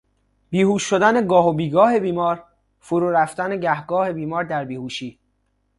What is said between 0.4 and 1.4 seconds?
بیهوش شدن